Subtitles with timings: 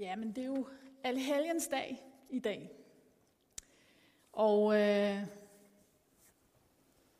[0.00, 0.66] Ja, men det er jo
[1.04, 2.70] Alhelgens dag i dag.
[4.32, 5.16] Og øh,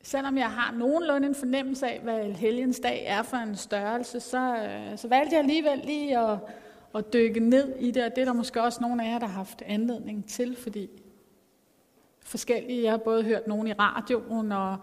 [0.02, 4.56] selvom jeg har nogenlunde en fornemmelse af, hvad Alhelgens dag er for en størrelse, så,
[4.56, 6.38] øh, så valgte jeg alligevel lige at,
[6.94, 9.26] at dykke ned i det, og det er der måske også nogle af jer, der
[9.26, 10.88] har haft anledning til, fordi
[12.20, 14.76] forskellige, jeg har både hørt nogen i radioen, og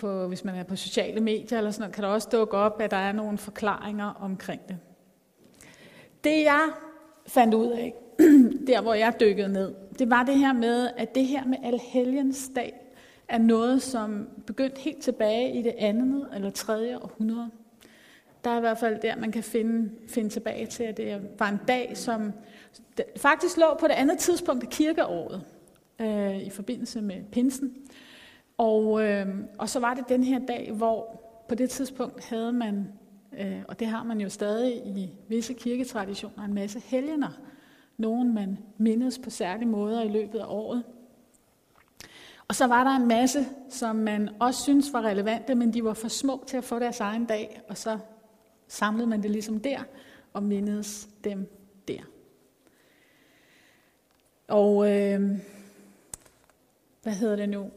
[0.00, 2.80] på, hvis man er på sociale medier eller sådan noget, kan der også dukke op,
[2.80, 4.78] at der er nogle forklaringer omkring det.
[6.24, 6.70] Det jeg
[7.26, 7.94] fandt ud af,
[8.66, 12.50] der hvor jeg dykkede ned, det var det her med, at det her med Alhelgens
[12.56, 12.80] dag
[13.28, 17.50] er noget, som begyndte helt tilbage i det andet eller tredje århundrede.
[18.44, 21.48] Der er i hvert fald der, man kan finde, finde tilbage til, at det var
[21.48, 22.32] en dag, som
[23.16, 25.42] faktisk lå på det andet tidspunkt af kirkeåret,
[26.00, 27.74] øh, i forbindelse med pinsen.
[28.58, 29.26] Og, øh,
[29.58, 32.88] og så var det den her dag, hvor på det tidspunkt havde man
[33.38, 37.40] Øh, og det har man jo stadig i visse kirketraditioner, en masse helgener.
[37.96, 40.84] Nogen man mindes på særlige måder i løbet af året.
[42.48, 45.94] Og så var der en masse, som man også synes var relevante, men de var
[45.94, 47.98] for små til at få deres egen dag, og så
[48.68, 49.78] samlede man det ligesom der
[50.32, 51.48] og mindedes dem
[51.88, 52.00] der.
[54.48, 55.20] Og øh,
[57.02, 57.70] hvad hedder det nu?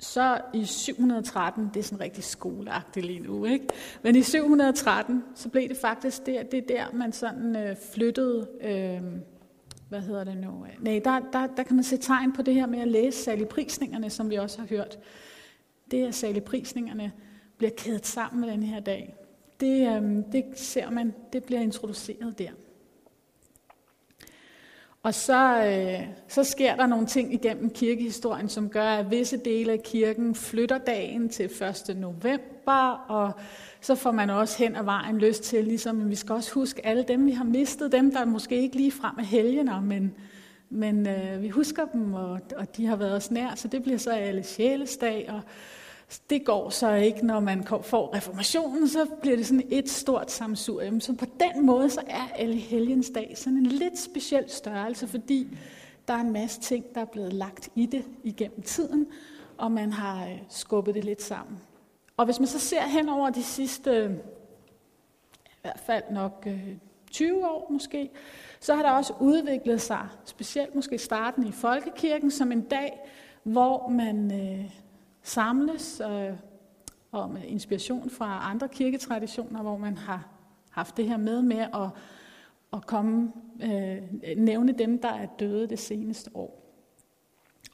[0.00, 3.66] Så i 713, det er sådan rigtig skoleagtigt lige nu, ikke?
[4.02, 8.48] men i 713, så blev det faktisk der, det er der, man sådan øh, flyttede,
[8.60, 9.02] øh,
[9.88, 10.66] hvad hedder det nu?
[10.80, 14.10] Nej, der, der, der kan man se tegn på det her med at læse saligprisningerne,
[14.10, 14.98] som vi også har hørt.
[15.90, 17.12] Det er saligprisningerne
[17.58, 19.14] bliver kædet sammen med den her dag.
[19.60, 22.50] Det, øh, det ser man, det bliver introduceret der.
[25.06, 29.72] Og så, øh, så sker der nogle ting igennem kirkehistorien, som gør, at visse dele
[29.72, 31.44] af kirken flytter dagen til
[31.88, 31.96] 1.
[31.96, 33.32] november, og
[33.80, 36.86] så får man også hen ad vejen lyst til, ligesom, at vi skal også huske
[36.86, 40.14] alle dem, vi har mistet, dem, der måske ikke lige frem af helgener, men,
[40.70, 43.98] men øh, vi husker dem, og, og de har været os nær, så det bliver
[43.98, 45.40] så alle sjælesdag, og
[46.30, 51.00] det går så ikke, når man får reformationen, så bliver det sådan et stort samsurium.
[51.00, 55.48] Så på den måde, så er alle helgens dag sådan en lidt speciel størrelse, fordi
[56.08, 59.06] der er en masse ting, der er blevet lagt i det igennem tiden,
[59.58, 61.58] og man har øh, skubbet det lidt sammen.
[62.16, 64.10] Og hvis man så ser hen over de sidste, øh,
[65.46, 66.68] i hvert fald nok øh,
[67.10, 68.10] 20 år måske,
[68.60, 72.98] så har der også udviklet sig, specielt måske starten i folkekirken, som en dag,
[73.42, 74.70] hvor man øh,
[75.26, 76.32] samles øh,
[77.12, 80.28] om inspiration fra andre kirketraditioner, hvor man har
[80.70, 81.90] haft det her med med at,
[82.72, 83.32] at komme,
[83.62, 83.98] øh,
[84.36, 86.62] nævne dem, der er døde det seneste år.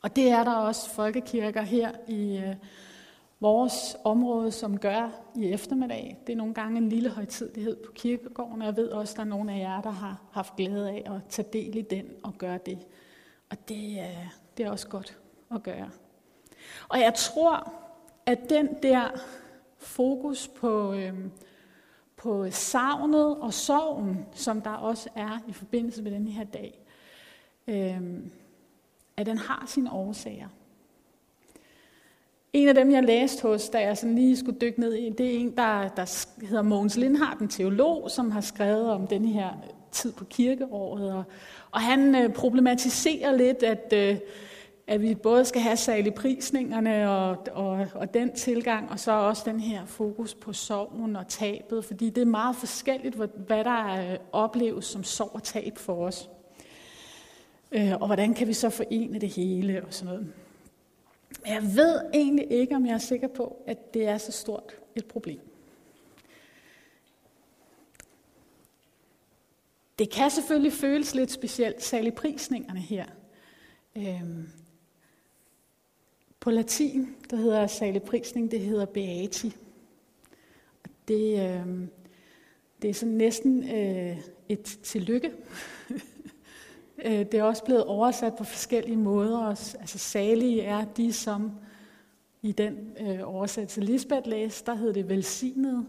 [0.02, 2.54] Og det er der også folkekirker her i øh,
[3.40, 6.18] vores område, som gør i eftermiddag.
[6.26, 9.22] Det er nogle gange en lille højtidlighed på kirkegården, og jeg ved også, at der
[9.22, 12.34] er nogle af jer, der har haft glæde af at tage del i den og
[12.38, 12.78] gøre det.
[13.50, 14.26] Og det, øh,
[14.56, 15.18] det er også godt
[15.54, 15.90] at gøre.
[16.88, 17.72] Og jeg tror,
[18.26, 19.08] at den der
[19.78, 21.30] fokus på, øhm,
[22.16, 26.78] på savnet og sorgen, som der også er i forbindelse med den her dag,
[27.68, 28.30] øhm,
[29.16, 30.48] at den har sine årsager.
[32.52, 35.34] En af dem, jeg læste hos, da jeg sådan lige skulle dykke ned i, det
[35.34, 39.50] er en, der, der hedder Mogens Lindhardt, en teolog, som har skrevet om den her
[39.92, 41.12] tid på kirkeåret.
[41.12, 41.24] Og,
[41.70, 44.18] og han øh, problematiserer lidt, at øh,
[44.86, 49.42] at vi både skal have salig prisningerne og, og, og den tilgang, og så også
[49.46, 53.14] den her fokus på sorgen og tabet, fordi det er meget forskelligt,
[53.46, 56.30] hvad der øh, opleves som sorg og tab for os.
[57.72, 60.32] Øh, og hvordan kan vi så forene det hele og sådan noget.
[61.46, 65.04] Jeg ved egentlig ikke, om jeg er sikker på, at det er så stort et
[65.04, 65.40] problem.
[69.98, 73.06] Det kan selvfølgelig føles lidt specielt, særligt prisningerne her.
[73.96, 74.48] Øhm,
[76.42, 79.56] på latin, der hedder salig prisning, det hedder beati.
[81.08, 81.66] Det, øh,
[82.82, 84.16] det er sådan næsten øh,
[84.48, 85.30] et tillykke.
[87.04, 89.38] Øh, det er også blevet oversat på forskellige måder.
[89.80, 91.52] Altså salige er de, som
[92.42, 95.86] i den øh, oversættelse Lisbeth læste, der hedder det velsignet.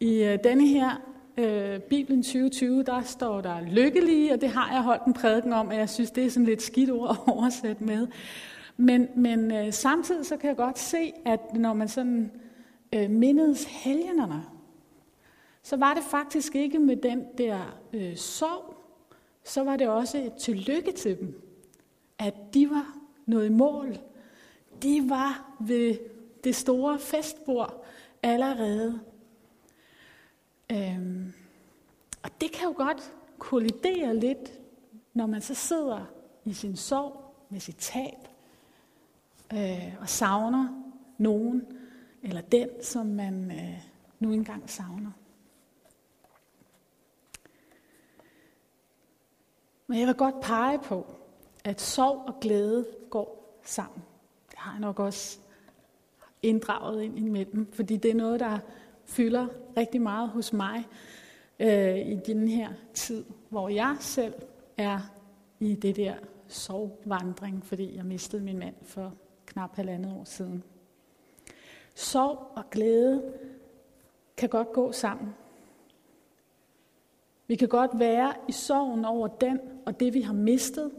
[0.00, 1.02] I øh, denne her
[1.36, 5.68] øh, Bibelen 2020, der står der lykkelige, og det har jeg holdt en prædiken om,
[5.68, 8.06] og jeg synes, det er sådan lidt skidt ord at oversætte med.
[8.80, 12.30] Men, men øh, samtidig så kan jeg godt se, at når man sådan
[12.94, 14.44] øh, mindedes helgenerne,
[15.62, 18.74] så var det faktisk ikke med den der øh, sorg,
[19.44, 21.42] så var det også et tillykke til dem,
[22.18, 23.98] at de var noget i mål.
[24.82, 25.98] De var ved
[26.44, 27.84] det store festbord
[28.22, 29.00] allerede.
[30.72, 31.32] Øhm,
[32.22, 34.52] og det kan jo godt kollidere lidt,
[35.14, 36.04] når man så sidder
[36.44, 38.28] i sin sorg med sit tab
[39.52, 40.68] øh, og savner
[41.18, 41.66] nogen
[42.22, 43.82] eller den, som man øh,
[44.20, 45.10] nu engang savner.
[49.86, 51.06] Men jeg vil godt pege på,
[51.64, 54.02] at sorg og glæde går sammen.
[54.50, 55.38] Det har jeg nok også
[56.42, 58.58] inddraget ind imellem, fordi det er noget, der
[59.04, 59.46] fylder
[59.76, 60.86] rigtig meget hos mig
[61.58, 64.34] øh, i den her tid, hvor jeg selv
[64.76, 65.00] er
[65.60, 66.14] i det der
[66.48, 69.14] sorgvandring, fordi jeg mistede min mand for
[69.58, 70.64] knap halvandet år siden.
[71.94, 73.32] Sorg og glæde
[74.36, 75.34] kan godt gå sammen.
[77.46, 80.92] Vi kan godt være i sorgen over den og det, vi har mistet,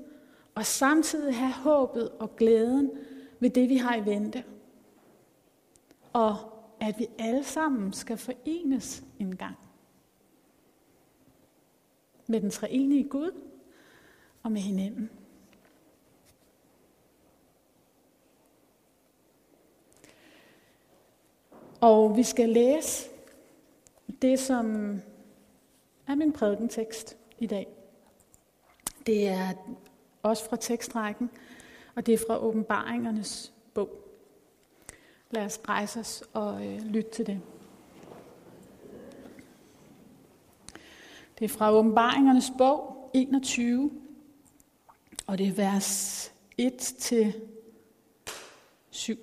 [0.55, 2.91] og samtidig have håbet og glæden
[3.39, 4.43] ved det, vi har i vente.
[6.13, 6.35] Og
[6.79, 9.57] at vi alle sammen skal forenes en gang.
[12.27, 13.31] Med den treenige Gud
[14.43, 15.09] og med hinanden.
[21.81, 23.09] Og vi skal læse
[24.21, 24.95] det, som
[26.07, 27.67] er min prædikentekst i dag.
[29.05, 29.53] Det er
[30.23, 31.29] også fra tekstrækken,
[31.95, 33.89] og det er fra åbenbaringernes bog.
[35.31, 37.41] Lad os rejse os og øh, lytte til det.
[41.39, 43.91] Det er fra åbenbaringernes bog 21,
[45.27, 47.33] og det er vers 1-7 til
[48.89, 49.17] 7.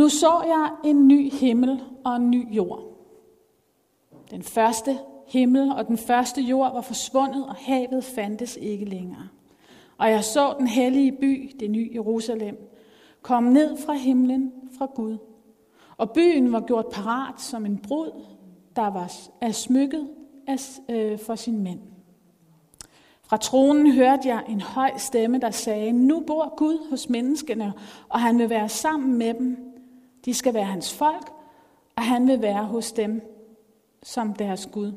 [0.00, 2.82] Nu så jeg en ny himmel og en ny jord.
[4.30, 9.28] Den første himmel og den første jord var forsvundet, og havet fandtes ikke længere.
[9.98, 12.56] Og jeg så den hellige by, det nye Jerusalem,
[13.22, 15.16] komme ned fra himlen fra Gud.
[15.96, 18.24] Og byen var gjort parat som en brud,
[18.76, 20.08] der var er smykket
[20.88, 21.80] øh, for sin mænd.
[23.22, 27.72] Fra tronen hørte jeg en høj stemme, der sagde, nu bor Gud hos menneskene,
[28.08, 29.69] og han vil være sammen med dem
[30.24, 31.32] de skal være hans folk,
[31.96, 33.22] og han vil være hos dem
[34.02, 34.92] som deres Gud.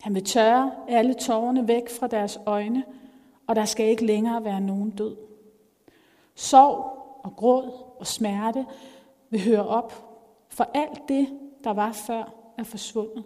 [0.00, 2.84] Han vil tørre alle tårerne væk fra deres øjne,
[3.46, 5.16] og der skal ikke længere være nogen død.
[6.34, 6.94] Sorg
[7.24, 8.66] og gråd og smerte
[9.30, 10.16] vil høre op,
[10.48, 11.28] for alt det,
[11.64, 13.24] der var før, er forsvundet.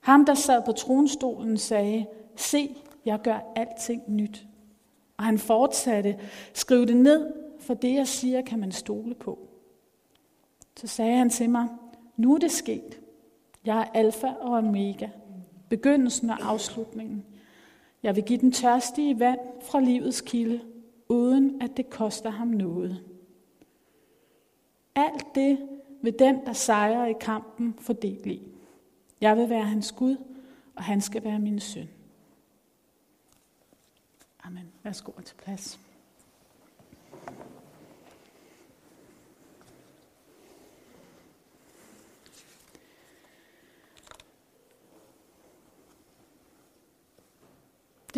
[0.00, 2.06] Ham, der sad på tronstolen, sagde,
[2.36, 4.46] se, jeg gør alting nyt.
[5.16, 6.18] Og han fortsatte,
[6.54, 9.47] skriv det ned, for det, jeg siger, kan man stole på.
[10.78, 11.68] Så sagde han til mig,
[12.16, 13.00] nu er det sket.
[13.64, 15.08] Jeg er alfa og omega,
[15.68, 17.24] begyndelsen og afslutningen.
[18.02, 20.60] Jeg vil give den tørstige vand fra livets kilde,
[21.08, 23.04] uden at det koster ham noget.
[24.94, 25.68] Alt det
[26.02, 28.42] vil den, der sejrer i kampen, fordele i.
[29.20, 30.16] Jeg vil være hans Gud,
[30.74, 31.88] og han skal være min søn.
[34.44, 34.72] Amen.
[34.82, 35.87] Værsgo til plads.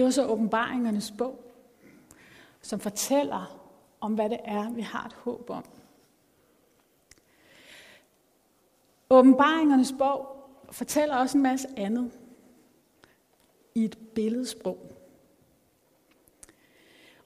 [0.00, 1.44] Det var så åbenbaringernes bog,
[2.60, 3.70] som fortæller
[4.00, 5.64] om, hvad det er, vi har et håb om.
[9.10, 10.26] Åbenbaringernes bog
[10.70, 12.10] fortæller også en masse andet
[13.74, 14.92] i et billedsprog.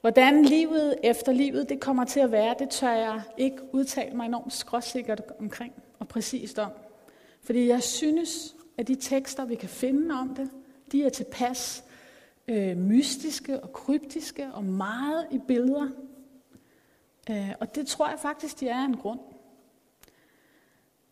[0.01, 4.25] Hvordan livet efter livet det kommer til at være, det tør jeg ikke udtale mig
[4.25, 6.71] enormt skråsikkert omkring og præcist om.
[7.41, 10.49] Fordi jeg synes, at de tekster, vi kan finde om det,
[10.91, 11.84] de er tilpas
[12.47, 15.89] øh, mystiske og kryptiske og meget i billeder.
[17.29, 19.19] Øh, og det tror jeg faktisk, de er en grund.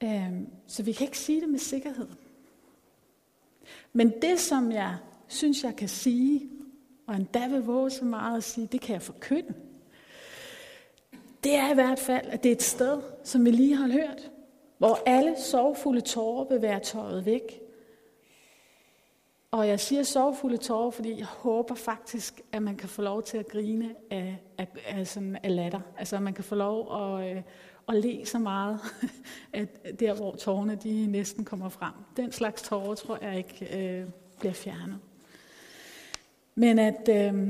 [0.03, 0.31] Øh,
[0.67, 2.07] så vi kan ikke sige det med sikkerhed.
[3.93, 4.97] Men det, som jeg
[5.27, 6.49] synes, jeg kan sige,
[7.07, 9.53] og endda vil våge så meget at sige, det kan jeg forkynde,
[11.43, 14.31] det er i hvert fald, at det er et sted, som vi lige har hørt,
[14.77, 17.62] hvor alle sorgfulde tårer vil være tøjet væk,
[19.53, 23.37] og jeg siger sorgfulde tårer, fordi jeg håber faktisk, at man kan få lov til
[23.37, 25.79] at grine af, af, af, sådan, af latter.
[25.97, 27.43] Altså, at man kan få lov at, øh,
[27.87, 28.79] at le så meget,
[29.53, 31.93] at der, hvor tårerne de næsten kommer frem.
[32.17, 34.07] Den slags tårer tror jeg ikke øh,
[34.39, 34.99] bliver fjernet.
[36.55, 37.47] Men at øh,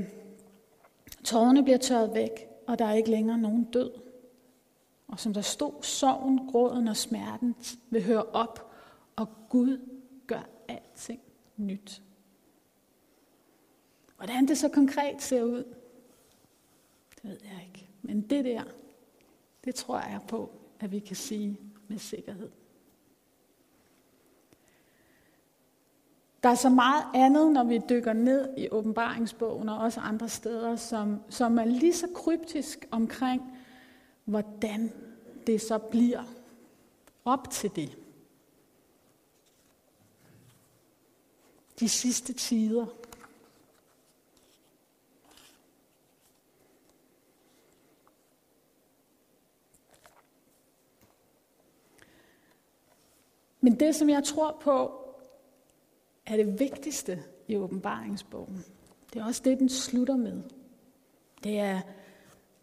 [1.24, 3.92] tårerne bliver tørret væk, og der er ikke længere nogen død.
[5.08, 7.56] Og som der stod, sorgen, gråden og smerten
[7.90, 8.72] vil høre op,
[9.16, 9.80] og Gud
[10.28, 11.20] gør alting
[11.58, 12.02] nyt.
[14.18, 15.64] Hvordan det så konkret ser ud,
[17.16, 17.90] det ved jeg ikke.
[18.02, 18.64] Men det der,
[19.66, 22.50] det tror jeg på, at vi kan sige med sikkerhed.
[26.44, 30.76] Der er så meget andet, når vi dykker ned i åbenbaringsbogen og også andre steder,
[30.76, 33.42] som, som er lige så kryptisk omkring,
[34.26, 34.92] hvordan
[35.48, 36.24] det så bliver
[37.26, 37.98] op til det.
[41.80, 42.86] De sidste tider.
[53.62, 55.04] Men det, som jeg tror på,
[56.26, 58.66] er det vigtigste i åbenbaringsbogen.
[59.14, 60.44] Det er også det, den slutter med.
[61.44, 61.82] Det er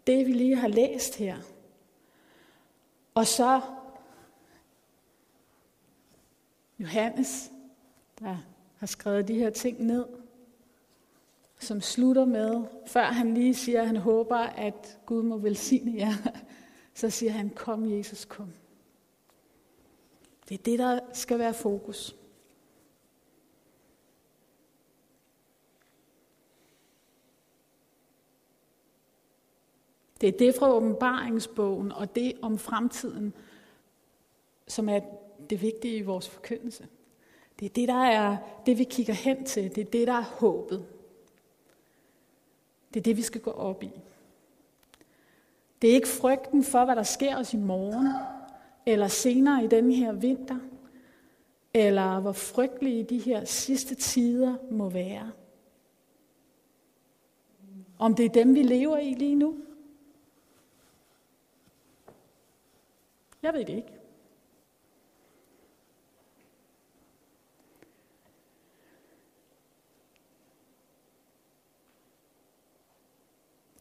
[0.06, 1.36] det, vi lige har læst her.
[3.14, 3.60] Og så
[6.78, 7.50] Johannes,
[8.18, 8.36] der
[8.80, 10.06] har skrevet de her ting ned,
[11.58, 16.12] som slutter med, før han lige siger, at han håber, at Gud må velsigne jer,
[16.94, 18.52] så siger han, kom Jesus, kom.
[20.48, 22.16] Det er det, der skal være fokus.
[30.20, 33.34] Det er det fra åbenbaringsbogen og det om fremtiden,
[34.68, 35.00] som er
[35.50, 36.88] det vigtige i vores forkyndelse.
[37.60, 38.36] Det er det, der er
[38.66, 39.74] det, vi kigger hen til.
[39.74, 40.86] Det er det, der er håbet.
[42.94, 43.90] Det er det, vi skal gå op i.
[45.82, 48.08] Det er ikke frygten for, hvad der sker os i morgen,
[48.86, 50.58] eller senere i den her vinter,
[51.74, 55.32] eller hvor frygtelige de her sidste tider må være.
[57.98, 59.56] Om det er dem, vi lever i lige nu.
[63.42, 63.99] Jeg ved det ikke.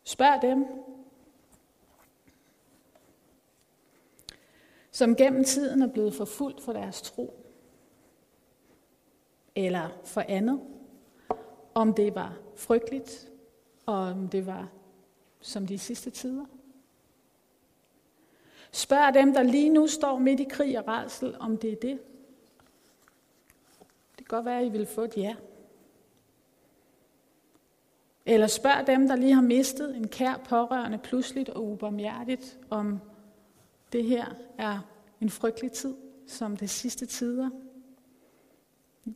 [0.09, 0.65] Spørg dem,
[4.91, 7.45] som gennem tiden er blevet forfulgt for deres tro,
[9.55, 10.61] eller for andet,
[11.73, 13.31] om det var frygteligt,
[13.85, 14.69] og om det var
[15.41, 16.45] som de sidste tider.
[18.71, 21.99] Spørg dem, der lige nu står midt i krig og rædsel, om det er det.
[24.17, 25.35] Det kan godt være, at I vil få et ja.
[28.29, 32.99] Eller spørg dem, der lige har mistet en kær pårørende pludseligt og ubarmhjertigt, om
[33.93, 34.25] det her
[34.57, 34.79] er
[35.21, 35.95] en frygtelig tid,
[36.27, 37.49] som det sidste tider.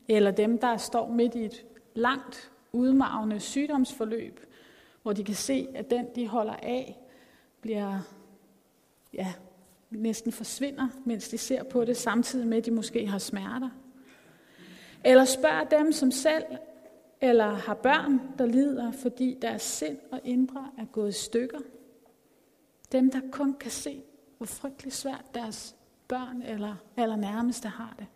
[0.08, 4.40] Eller dem, der står midt i et langt, udmavende sygdomsforløb,
[5.04, 6.98] hvor de kan se, at den, de holder af,
[7.62, 8.00] bliver
[9.14, 9.34] ja,
[9.90, 13.70] næsten forsvinder, mens de ser på det, samtidig med, at de måske har smerter.
[15.06, 16.44] Eller spørg dem, som selv
[17.24, 21.60] eller har børn, der lider, fordi deres sind og indre er gået i stykker.
[22.92, 24.04] Dem, der kun kan se,
[24.38, 25.76] hvor frygtelig svært deres
[26.08, 28.08] børn eller, eller nærmeste har det.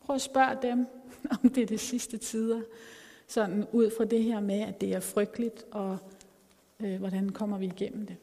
[0.00, 0.86] Prøv at spørge dem,
[1.42, 2.62] om det er de sidste tider,
[3.26, 5.98] sådan ud fra det her med, at det er frygteligt, og
[6.80, 8.16] øh, hvordan kommer vi igennem det.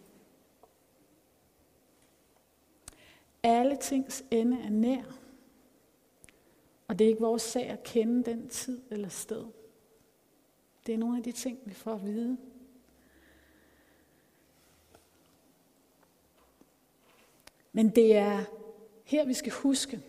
[3.43, 5.03] Alle tings ende er nær.
[6.89, 9.45] Og det er ikke vores sag at kende den tid eller sted.
[10.85, 12.37] Det er nogle af de ting, vi får at vide.
[17.71, 18.43] Men det er
[19.03, 20.01] her, vi skal huske,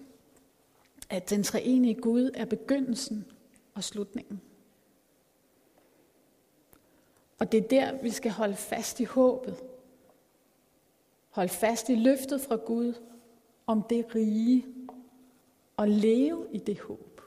[1.11, 3.33] at den treenige Gud er begyndelsen
[3.75, 4.41] og slutningen.
[7.39, 9.57] Og det er der, vi skal holde fast i håbet.
[11.31, 12.95] Holde fast i løftet fra Gud
[13.67, 14.67] om det rige
[15.81, 17.21] og leve i det håb.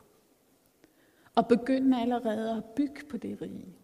[1.36, 3.76] Og begynde allerede at bygge på det rige.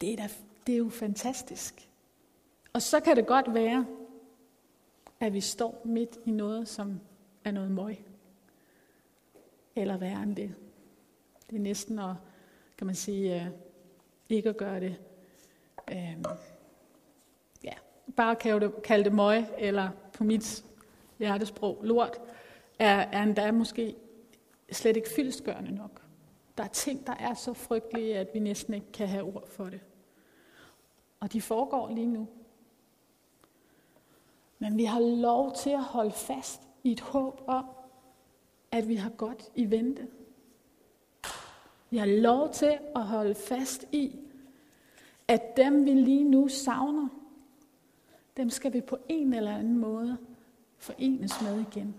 [0.00, 0.28] Det er, da,
[0.66, 1.88] det er jo fantastisk.
[2.72, 3.86] Og så kan det godt være,
[5.20, 7.00] at vi står midt i noget, som
[7.44, 8.04] er noget møg.
[9.76, 10.54] Eller værre end det.
[11.50, 12.14] Det er næsten at,
[12.78, 13.46] kan man sige, øh,
[14.28, 14.96] ikke at gøre det,
[15.92, 16.24] øh,
[18.16, 20.64] bare kalde det, kalde det møg, eller på mit
[21.18, 22.18] hjertesprog, lort,
[22.78, 23.96] er, er endda måske
[24.72, 26.02] slet ikke fyldestgørende nok.
[26.58, 29.64] Der er ting, der er så frygtelige, at vi næsten ikke kan have ord for
[29.64, 29.80] det.
[31.20, 32.28] Og de foregår lige nu.
[34.58, 37.64] Men vi har lov til at holde fast i et håb om,
[38.72, 40.08] at vi har godt i vente.
[41.90, 44.18] Vi har lov til at holde fast i,
[45.28, 47.08] at dem vi lige nu savner,
[48.40, 50.18] dem skal vi på en eller anden måde
[50.78, 51.94] forenes med igen.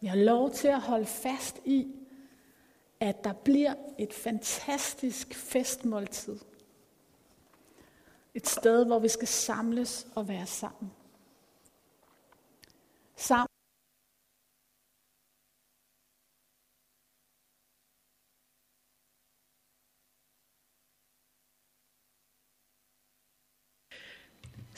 [0.00, 1.94] Vi har lov til at holde fast i,
[3.00, 6.38] at der bliver et fantastisk festmåltid.
[8.34, 10.92] Et sted, hvor vi skal samles og være sammen.
[13.16, 13.51] Sammen.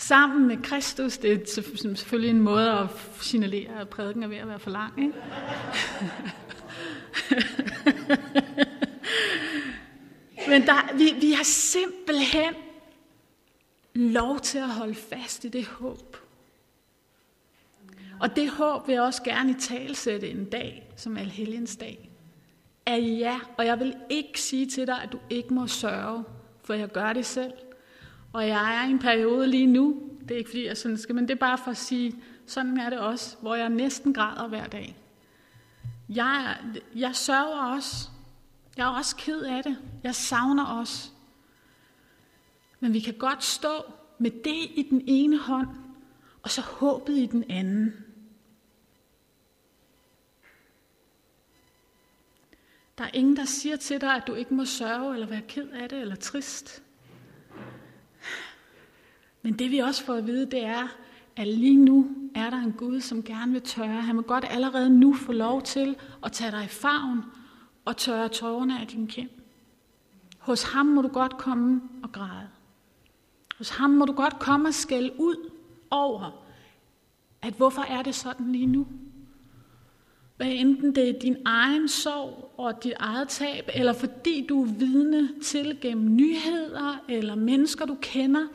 [0.08, 1.62] Sammen med Kristus, det er
[1.94, 2.88] selvfølgelig en måde at
[3.20, 5.02] signalere, at prædiken er ved at være for lang.
[5.02, 5.14] Ikke?
[10.50, 12.54] Men der, vi, vi har simpelthen
[13.94, 16.16] lov til at holde fast i det håb.
[18.20, 22.10] Og det håb vil jeg også gerne i talsætte en dag, som Alhelgens dag.
[22.86, 26.24] At ja, og jeg vil ikke sige til dig, at du ikke må sørge,
[26.64, 27.52] for jeg gør det selv.
[28.34, 31.14] Og jeg er i en periode lige nu, det er ikke fordi jeg sådan skal,
[31.14, 34.48] men det er bare for at sige, sådan er det også, hvor jeg næsten græder
[34.48, 34.96] hver dag.
[36.08, 36.58] Jeg,
[36.94, 38.08] jeg sørger også.
[38.76, 39.78] Jeg er også ked af det.
[40.02, 41.12] Jeg savner os.
[42.80, 45.68] Men vi kan godt stå med det i den ene hånd,
[46.42, 48.04] og så håbet i den anden.
[52.98, 55.68] Der er ingen, der siger til dig, at du ikke må sørge, eller være ked
[55.68, 56.83] af det, eller trist.
[59.44, 60.96] Men det vi også får at vide, det er,
[61.36, 64.02] at lige nu er der en Gud, som gerne vil tørre.
[64.02, 67.22] Han må godt allerede nu få lov til at tage dig i favn
[67.84, 69.28] og tørre tårerne af din kind.
[70.38, 72.48] Hos ham må du godt komme og græde.
[73.58, 75.50] Hos ham må du godt komme og skælde ud
[75.90, 76.44] over,
[77.42, 78.86] at hvorfor er det sådan lige nu?
[80.36, 84.66] Hvad enten det er din egen sorg og dit eget tab, eller fordi du er
[84.66, 88.46] vidne til gennem nyheder eller mennesker, du kender,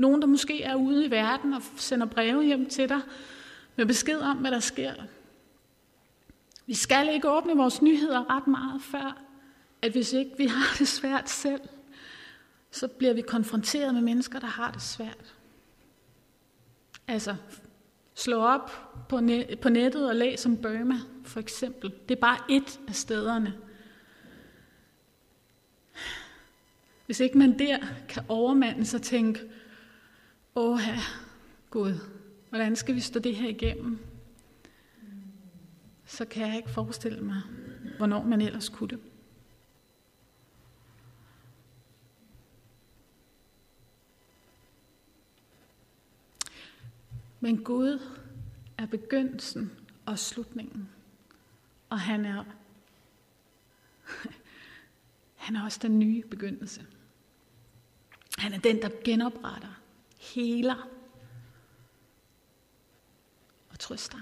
[0.00, 3.00] nogen, der måske er ude i verden og sender breve hjem til dig
[3.76, 4.94] med besked om, hvad der sker.
[6.66, 9.22] Vi skal ikke åbne vores nyheder ret meget før,
[9.82, 11.60] at hvis ikke vi har det svært selv,
[12.70, 15.34] så bliver vi konfronteret med mennesker, der har det svært.
[17.08, 17.36] Altså,
[18.14, 18.70] slå op
[19.08, 19.20] på,
[19.62, 21.92] på nettet og læs om Burma, for eksempel.
[22.08, 23.54] Det er bare et af stederne.
[27.06, 29.40] Hvis ikke man der kan overmande sig og tænke,
[30.54, 30.80] åh
[31.70, 31.94] Gud,
[32.48, 33.98] hvordan skal vi stå det her igennem?
[36.04, 37.42] Så kan jeg ikke forestille mig,
[37.96, 39.00] hvornår man ellers kunne det.
[47.40, 48.00] Men Gud
[48.78, 49.72] er begyndelsen
[50.06, 50.88] og slutningen.
[51.88, 52.44] Og han er,
[55.36, 56.86] han er også den nye begyndelse.
[58.38, 59.79] Han er den, der genopretter
[60.20, 60.88] heler
[63.70, 64.18] og trøster.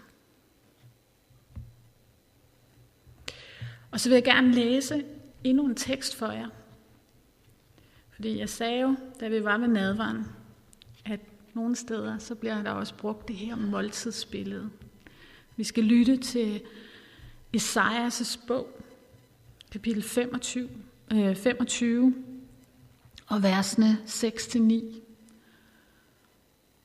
[3.91, 5.05] Og så vil jeg gerne læse
[5.45, 6.49] endnu en tekst for jer.
[8.11, 10.25] Fordi jeg sagde jo, da vi var ved nadvaren,
[11.05, 11.21] at
[11.55, 14.71] nogle steder, så bliver der også brugt det her måltidsbillede.
[15.57, 16.63] Vi skal lytte til
[17.57, 18.83] Esajas' bog,
[19.73, 20.69] kapitel 25,
[21.13, 22.25] øh, 25
[23.27, 25.08] og versene 6-9.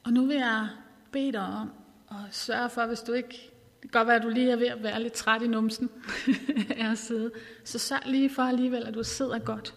[0.04, 0.68] Og nu vil jeg
[1.12, 1.72] bede dig om
[2.10, 3.50] at sørge for, hvis du ikke...
[3.82, 5.90] Det kan godt være, at du lige er ved at være lidt træt i numsen
[6.78, 7.32] af at sidde.
[7.64, 9.76] Så sørg lige for alligevel, at du sidder godt.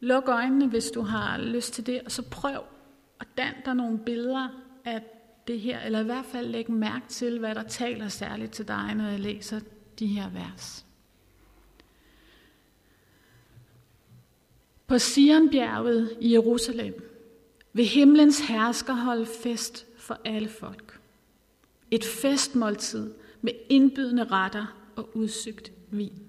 [0.00, 2.64] Luk øjnene, hvis du har lyst til det, og så prøv
[3.20, 4.48] at danne dig nogle billeder
[4.84, 5.02] af
[5.46, 8.94] det her, eller i hvert fald læg mærke til, hvad der taler særligt til dig,
[8.94, 9.60] når jeg læser
[9.98, 10.86] de her vers.
[14.86, 17.11] På Sionbjerget i Jerusalem
[17.72, 21.00] vil himlens hersker holde fest for alle folk.
[21.90, 26.22] Et festmåltid med indbydende retter og udsøgt vin.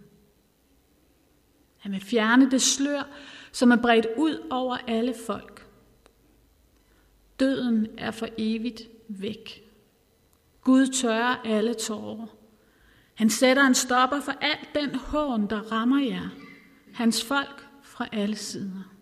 [1.78, 3.04] Han vil fjerne det slør,
[3.52, 5.68] som er bredt ud over alle folk.
[7.40, 9.64] Døden er for evigt væk.
[10.62, 12.28] Gud tørrer alle tårer.
[13.14, 16.30] Han sætter en stopper for al den hån, der rammer jer,
[16.94, 18.93] hans folk fra alle sider.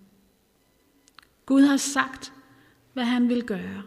[1.52, 2.34] Gud har sagt,
[2.94, 3.84] hvad han vil gøre.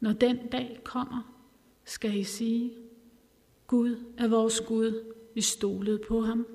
[0.00, 1.34] Når den dag kommer,
[1.84, 2.72] skal I sige,
[3.66, 6.46] Gud er vores Gud, vi stolede på ham.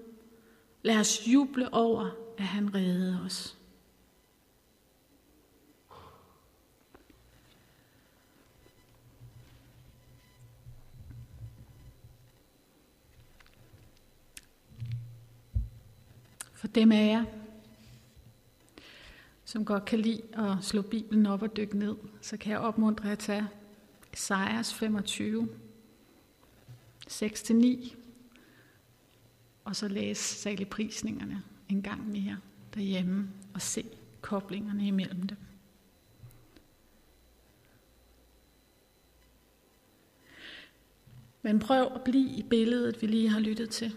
[0.82, 3.58] Lad os juble over, at han reddede os.
[16.54, 17.39] For dem af jer,
[19.50, 23.06] som godt kan lide at slå Bibelen op og dykke ned, så kan jeg opmuntre
[23.06, 23.48] jer at tage
[24.14, 25.50] Esajas 25,
[27.10, 27.96] 6-9,
[29.64, 32.38] og så læse saligprisningerne en gang mere
[32.74, 33.86] derhjemme og se,
[34.22, 35.38] koblingerne imellem dem.
[41.42, 43.96] Men prøv at blive i billedet, vi lige har lyttet til.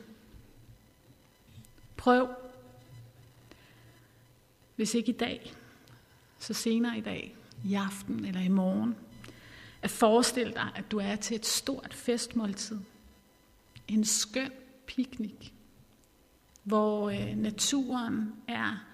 [1.97, 2.29] Prøv,
[4.77, 5.53] hvis ikke i dag,
[6.39, 8.97] så senere i dag, i aften eller i morgen,
[9.83, 12.79] at forestille dig, at du er til et stort festmåltid.
[13.89, 14.51] En skøn
[14.87, 15.55] piknik,
[16.63, 18.85] hvor øh, naturen er,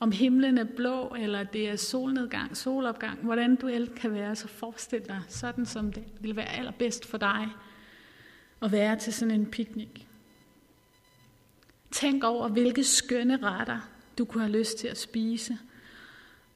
[0.00, 4.48] om himlen er blå, eller det er solnedgang, solopgang, hvordan du el kan være, så
[4.48, 7.48] forestil dig sådan, som det vil være allerbedst for dig
[8.62, 10.08] at være til sådan en piknik.
[11.90, 13.80] Tænk over, hvilke skønne retter
[14.18, 15.58] du kunne have lyst til at spise.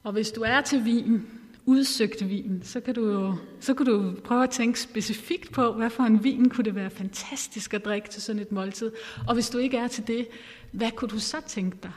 [0.03, 1.27] Og hvis du er til vin,
[1.65, 5.89] udsøgt vin, så kan, du jo, så kan du prøve at tænke specifikt på, hvad
[5.89, 8.91] for en vin kunne det være fantastisk at drikke til sådan et måltid.
[9.27, 10.27] Og hvis du ikke er til det,
[10.71, 11.91] hvad kunne du så tænke dig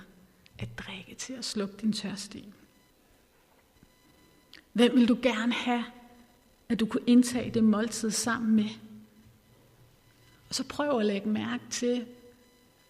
[0.59, 2.53] at drikke til at slukke din tørst i?
[4.73, 5.85] Hvem vil du gerne have,
[6.69, 8.69] at du kunne indtage det måltid sammen med?
[10.49, 12.07] Og så prøv at lægge mærke til,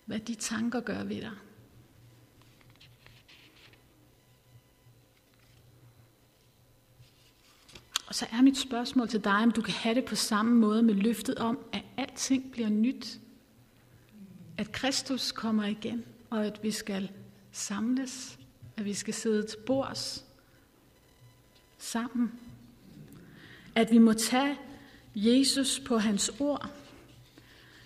[0.07, 1.33] hvad de tanker gør ved dig.
[8.12, 10.83] Og så er mit spørgsmål til dig, om du kan have det på samme måde
[10.83, 13.18] med løftet om, at alting bliver nyt.
[14.59, 17.11] At Kristus kommer igen, og at vi skal
[17.53, 18.38] samles,
[18.77, 20.25] at vi skal sidde til bords
[21.79, 22.33] sammen.
[23.75, 24.57] At vi må tage
[25.14, 26.70] Jesus på hans ord,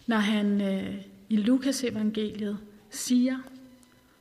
[0.07, 0.95] når han øh,
[1.29, 2.59] i Lukas evangeliet
[2.91, 3.39] siger,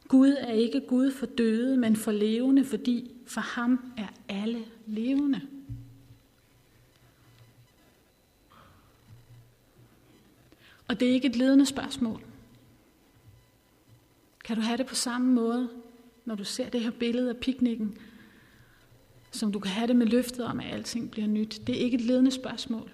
[0.08, 5.42] Gud er ikke Gud for døde, men for levende, fordi for ham er alle levende.
[10.88, 12.24] Og det er ikke et ledende spørgsmål.
[14.44, 15.70] Kan du have det på samme måde,
[16.26, 17.98] når du ser det her billede af piknikken,
[19.32, 21.62] som du kan have det med løftet om, at alting bliver nyt?
[21.68, 22.92] Det er ikke et ledende spørgsmål.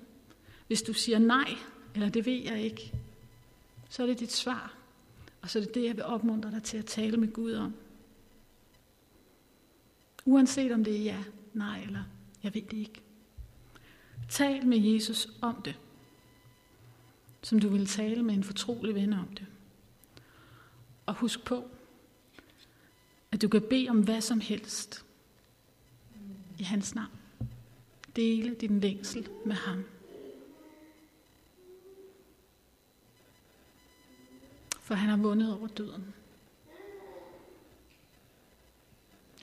[0.67, 1.55] Hvis du siger nej,
[1.95, 2.93] eller det ved jeg ikke,
[3.89, 4.73] så er det dit svar.
[5.41, 7.73] Og så er det det, jeg vil opmuntre dig til at tale med Gud om.
[10.25, 11.23] Uanset om det er ja,
[11.53, 12.03] nej eller
[12.43, 13.01] jeg ved det ikke.
[14.29, 15.75] Tal med Jesus om det
[17.41, 19.45] som du vil tale med en fortrolig ven om det.
[21.05, 21.69] Og husk på,
[23.31, 25.05] at du kan bede om hvad som helst
[26.59, 27.19] i hans navn.
[28.15, 29.83] Dele din længsel med ham.
[34.79, 36.13] For han har vundet over døden.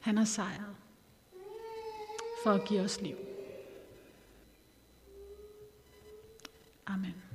[0.00, 0.76] Han har sejret
[2.44, 3.16] for at give os liv.
[6.86, 7.27] Amen.